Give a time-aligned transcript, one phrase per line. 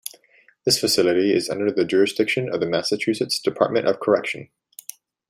[0.65, 4.49] This facility is under the jurisdiction of the Massachusetts Department of Correction.